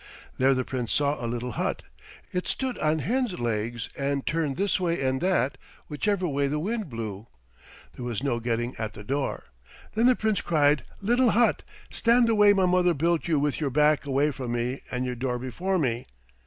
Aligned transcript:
There 0.39 0.55
the 0.55 0.63
Prince 0.65 0.93
saw 0.93 1.23
a 1.23 1.27
little 1.29 1.51
hut. 1.51 1.83
It 2.33 2.47
stood 2.47 2.75
on 2.79 2.97
hen's 2.97 3.37
legs 3.39 3.87
and 3.95 4.25
turned 4.25 4.57
this 4.57 4.79
way 4.79 4.99
and 4.99 5.21
that, 5.21 5.59
whichever 5.89 6.27
way 6.27 6.47
the 6.47 6.57
wind 6.57 6.89
blew. 6.89 7.27
There 7.95 8.03
was 8.03 8.23
no 8.23 8.39
getting 8.39 8.75
at 8.77 8.93
the 8.93 9.03
door. 9.03 9.51
Then 9.93 10.07
the 10.07 10.15
Prince 10.15 10.41
cried, 10.41 10.85
"Little 11.01 11.29
hut, 11.37 11.61
stand 11.91 12.25
the 12.27 12.33
way 12.33 12.51
my 12.51 12.65
mother 12.65 12.95
built 12.95 13.27
you 13.27 13.39
with 13.39 13.61
your 13.61 13.69
back 13.69 14.07
away 14.07 14.31
from 14.31 14.53
me 14.53 14.81
and 14.89 15.05
your 15.05 15.13
door 15.13 15.37
before 15.37 15.77
me." 15.77 16.07